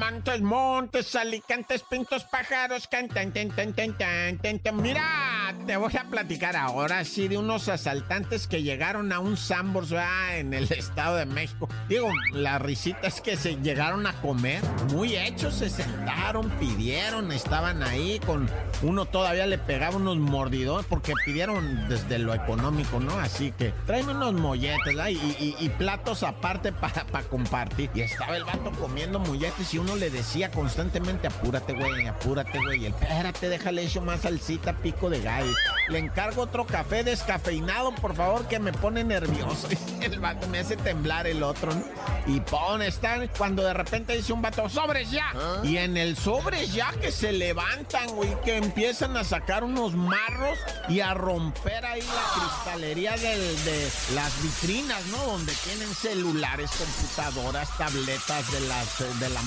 Montes, 0.00 0.40
montes, 0.40 1.14
alicantes, 1.14 1.82
pintos, 1.82 2.24
pájaros, 2.24 2.88
cantan, 2.88 3.32
tan, 3.34 3.50
tan, 3.50 3.74
tan, 3.74 3.92
tan, 3.98 4.38
tan, 4.38 4.58
tan. 4.58 4.76
Mira, 4.80 5.54
te 5.66 5.76
voy 5.76 5.92
a 5.94 6.04
platicar 6.04 6.56
ahora 6.56 7.04
sí 7.04 7.28
de 7.28 7.36
unos 7.36 7.68
asaltantes 7.68 8.46
que 8.46 8.62
llegaron 8.62 9.12
a 9.12 9.20
un 9.20 9.36
Sambors 9.36 9.92
en 10.32 10.54
el 10.54 10.64
Estado 10.72 11.16
de 11.16 11.26
México. 11.26 11.68
Digo, 11.88 12.08
la 12.32 12.58
risita 12.58 13.08
es 13.08 13.20
que 13.20 13.36
se 13.36 13.56
llegaron 13.56 14.06
a 14.06 14.14
comer, 14.22 14.62
muy 14.90 15.16
hechos, 15.16 15.56
se 15.56 15.68
sentaron, 15.68 16.48
pidieron, 16.58 17.30
estaban 17.30 17.82
ahí 17.82 18.18
con 18.24 18.48
uno 18.82 19.04
todavía 19.04 19.46
le 19.46 19.58
pegaba 19.58 19.96
unos 19.96 20.16
mordidos 20.16 20.86
porque 20.86 21.12
pidieron 21.26 21.88
desde 21.90 22.18
lo 22.18 22.32
económico, 22.32 23.00
¿no? 23.00 23.12
Así 23.20 23.52
que 23.52 23.74
tráeme 23.86 24.12
unos 24.12 24.32
molletes. 24.32 24.94
Y, 25.10 25.12
y- 25.12 25.56
y 25.60 25.68
platos 25.68 26.22
aparte 26.22 26.72
para 26.72 27.04
compartir. 27.28 27.90
Y 27.94 28.00
estaba 28.00 28.36
el 28.38 28.44
vato 28.44 28.70
comiendo 28.80 29.18
molletes 29.18 29.74
y 29.74 29.78
uno 29.78 29.89
le 29.96 30.10
decía 30.10 30.50
constantemente, 30.50 31.26
apúrate, 31.26 31.72
güey, 31.74 32.06
apúrate, 32.06 32.58
güey. 32.58 32.86
Él, 32.86 32.94
espérate, 32.98 33.48
déjale 33.48 33.84
eso 33.84 34.00
más 34.00 34.20
salsita, 34.20 34.72
pico 34.74 35.10
de 35.10 35.20
gallo. 35.20 35.52
Le 35.88 35.98
encargo 35.98 36.42
otro 36.42 36.66
café 36.66 37.02
descafeinado, 37.04 37.94
por 37.94 38.14
favor, 38.14 38.46
que 38.46 38.58
me 38.58 38.72
pone 38.72 39.04
nervioso. 39.04 39.68
El 40.00 40.18
vato 40.20 40.48
me 40.48 40.60
hace 40.60 40.76
temblar 40.76 41.26
el 41.26 41.42
otro, 41.42 41.74
¿no? 41.74 41.84
Y 42.26 42.40
pone, 42.40 42.86
están 42.86 43.28
cuando 43.36 43.62
de 43.62 43.74
repente 43.74 44.16
dice 44.16 44.32
un 44.32 44.40
vato, 44.42 44.68
sobres 44.68 45.10
ya. 45.10 45.32
Y 45.62 45.76
en 45.76 45.96
el 45.96 46.16
sobres 46.16 46.72
ya 46.72 46.90
que 46.92 47.12
se 47.12 47.32
levantan, 47.32 48.08
güey, 48.14 48.34
que 48.42 48.56
empiezan 48.56 49.16
a 49.16 49.24
sacar 49.24 49.62
unos 49.62 49.94
marros 49.94 50.58
y 50.88 51.00
a 51.00 51.12
romper 51.14 51.84
ahí 51.84 52.00
la 52.00 52.40
cristalería 52.40 53.12
del- 53.16 53.64
de 53.64 53.90
las 54.14 54.42
vitrinas, 54.42 55.04
¿no? 55.06 55.18
Donde 55.18 55.52
tienen 55.64 55.94
celulares, 55.94 56.70
computadoras, 56.78 57.68
tabletas 57.76 58.50
de, 58.52 58.60
las, 58.60 59.20
de 59.20 59.28
la 59.30 59.42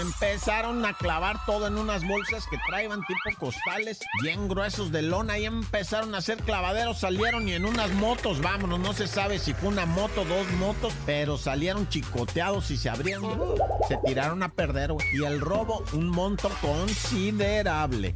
empezaron 0.00 0.84
a 0.84 0.94
clavar 0.94 1.44
todo 1.46 1.66
en 1.66 1.76
unas 1.78 2.06
bolsas 2.06 2.44
que 2.50 2.58
traían 2.68 3.00
tipo 3.06 3.38
costales 3.38 4.00
bien 4.22 4.48
gruesos 4.48 4.92
de 4.92 5.02
lona 5.02 5.38
y 5.38 5.46
empezaron 5.46 6.14
a 6.14 6.18
hacer 6.18 6.38
clavaderos, 6.38 7.00
salieron 7.00 7.48
y 7.48 7.52
en 7.52 7.64
unas 7.64 7.90
motos, 7.92 8.40
vámonos, 8.40 8.80
no 8.80 8.92
se 8.92 9.06
sabe 9.06 9.38
si 9.38 9.54
fue 9.54 9.68
una 9.68 9.86
moto, 9.86 10.24
dos 10.24 10.50
motos, 10.52 10.92
pero 11.06 11.36
salieron 11.36 11.88
chicoteados 11.88 12.70
y 12.70 12.76
se 12.76 12.88
abrieron, 12.90 13.56
se 13.88 13.98
tiraron 14.04 14.42
a 14.42 14.50
perder, 14.50 14.92
güey. 14.92 15.06
Y 15.12 15.24
el 15.24 15.40
robo, 15.40 15.84
un 15.92 16.08
monto 16.08 16.50
considerable. 16.60 18.14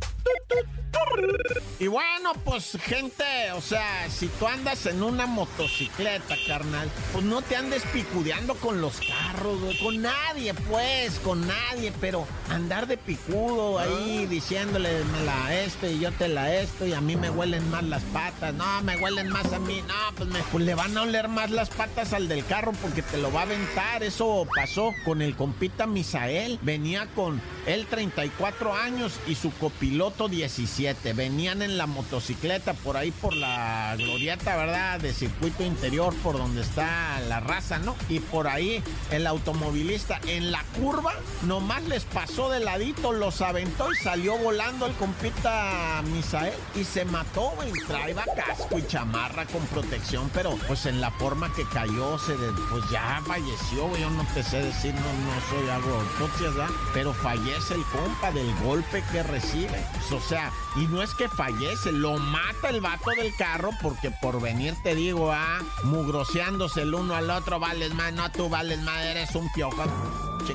Y 1.81 1.89
bueno, 1.89 2.33
pues 2.45 2.78
gente, 2.81 3.25
o 3.53 3.61
sea, 3.61 4.09
si 4.09 4.28
tú 4.28 4.47
andas 4.47 4.87
en 4.87 5.03
una 5.03 5.27
motocicleta, 5.27 6.37
carnal, 6.47 6.89
pues 7.12 7.25
no 7.25 7.42
te 7.42 7.56
andes 7.56 7.83
picudeando 7.92 8.55
con 8.55 8.81
los 8.81 9.00
carros, 9.00 9.61
güey, 9.61 9.78
con 9.78 10.00
nadie, 10.00 10.55
pues, 10.55 11.19
con 11.19 11.47
nadie, 11.47 11.92
pero 12.00 12.27
andar 12.48 12.87
de 12.87 12.97
picudo 12.97 13.81
ahí 13.81 14.27
diciéndole 14.27 15.05
me 15.05 15.25
la 15.25 15.62
esto 15.62 15.87
y 15.87 15.98
yo 15.98 16.12
te 16.12 16.28
la 16.28 16.55
esto 16.55 16.87
y 16.87 16.92
a 16.92 17.00
mí 17.00 17.17
me 17.17 17.28
huelen 17.28 17.69
más 17.70 17.83
las 17.83 18.03
patas, 18.05 18.55
no, 18.55 18.83
me 18.83 18.97
huelen 18.97 19.28
más 19.28 19.53
a 19.53 19.59
mí, 19.59 19.83
no, 19.87 20.17
pues, 20.17 20.28
me, 20.28 20.39
pues 20.45 20.65
le 20.65 20.75
van 20.75 20.97
a 20.97 21.03
oler 21.03 21.28
más 21.28 21.50
las 21.50 21.70
patas 21.70 22.12
al 22.12 22.28
del 22.28 22.47
carro 22.47 22.72
porque 22.81 23.03
te 23.03 23.19
lo 23.19 23.33
va 23.33 23.41
a 23.41 23.45
aventar, 23.45 24.03
eso 24.05 24.47
pasó 24.55 24.92
con 25.05 25.22
el 25.22 25.34
compita 25.34 25.87
Misael, 25.87 26.59
venía 26.62 27.09
con 27.15 27.42
él 27.67 27.87
34 27.91 28.75
años 28.75 29.19
y 29.27 29.34
su 29.34 29.50
copiloto 29.53 30.28
17, 30.28 30.84
venían 31.15 31.63
en 31.63 31.79
la 31.79 31.87
motocicleta 31.87 32.75
por 32.75 32.97
ahí 32.97 33.11
por 33.11 33.35
la 33.35 33.95
glorieta, 33.97 34.57
¿verdad? 34.57 35.01
De 35.01 35.13
circuito 35.13 35.62
interior 35.62 36.15
por 36.22 36.37
donde 36.37 36.61
está 36.62 37.21
la 37.28 37.41
raza, 37.41 37.78
¿no? 37.78 37.97
Y 38.09 38.21
por 38.21 38.49
ahí 38.49 38.83
el 39.11 39.27
automovilista 39.27 40.21
en 40.27 40.53
la 40.53 40.62
curva 40.78 41.15
nomás 41.43 41.84
les 41.84 42.05
pasó 42.05 42.50
de 42.50 42.61
ladito, 42.61 43.12
los 43.12 43.41
aventó 43.41 43.93
y 43.93 43.97
salió 43.97 44.37
volando 44.39 44.87
el 44.87 44.93
compita 44.94 46.03
Misael 46.12 46.55
y 46.75 46.84
se 46.84 47.05
mató, 47.05 47.53
güey. 47.56 47.73
Traía 47.87 48.25
casco 48.37 48.78
y 48.78 48.87
chamarra 48.87 49.47
con 49.47 49.62
protección, 49.67 50.31
pero 50.34 50.56
pues 50.67 50.87
en 50.87 51.00
la 51.00 51.11
forma 51.12 51.53
que 51.55 51.65
cayó, 51.69 52.19
se 52.19 52.34
pues 52.71 52.84
ya 52.91 53.23
falleció. 53.27 53.97
Yo 53.97 54.11
no 54.11 54.25
te 54.34 54.43
sé 54.43 54.62
decir, 54.62 54.94
no, 54.94 55.00
no 55.00 55.41
soy 55.50 55.69
algo 55.69 56.03
¿verdad? 56.41 56.69
Pero 56.93 57.15
fallece 57.15 57.75
el 57.75 57.84
compa 57.84 58.31
del 58.33 58.53
golpe 58.56 59.03
que 59.12 59.23
recibe. 59.23 59.87
O 60.11 60.21
sea, 60.21 60.53
y 60.77 60.87
no 60.87 61.03
es 61.03 61.15
que 61.15 61.29
fallece, 61.29 61.93
lo 61.93 62.19
mata 62.19 62.71
el 62.71 62.81
vato 62.81 63.11
del 63.11 63.35
carro 63.37 63.71
porque 63.83 64.11
por 64.11 64.41
venir 64.41 64.75
te 64.83 64.95
digo, 64.95 65.33
ah, 65.33 65.61
mugroseándose 65.85 66.83
el 66.83 66.95
uno 66.95 67.15
al 67.15 67.31
otro, 67.31 67.61
vales 67.61 67.95
más, 67.95 68.12
no 68.12 68.31
tú 68.33 68.49
vales 68.49 68.81
más, 68.83 69.05
eres 69.05 69.35
un 69.35 69.51
piojo. 69.53 69.85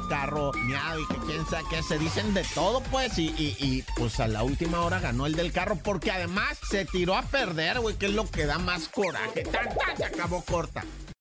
Carro, 0.08 0.52
miado 0.54 1.00
y 1.00 1.08
que 1.08 1.18
quién 1.26 1.46
sabe 1.48 1.64
qué, 1.70 1.82
se 1.82 1.98
dicen 1.98 2.34
de 2.34 2.44
todo 2.54 2.82
pues 2.92 3.18
y, 3.18 3.28
y, 3.30 3.58
y, 3.60 3.84
pues 3.96 4.20
a 4.20 4.28
la 4.28 4.44
última 4.44 4.82
hora 4.82 5.00
ganó 5.00 5.26
el 5.26 5.36
del 5.36 5.52
carro 5.52 5.78
porque 5.78 6.12
además 6.12 6.60
se 6.70 6.86
tiró 6.86 7.16
a 7.16 7.24
perder, 7.24 7.80
güey, 7.80 7.96
que 7.96 8.06
es 8.06 8.14
lo 8.14 8.30
que 8.30 8.46
da 8.46 8.60
más 8.60 8.88
coraje. 8.88 9.44
Tan, 9.44 9.66
tan, 9.70 9.98
se 9.98 10.06
acabó 10.06 10.44
corta. 10.44 10.84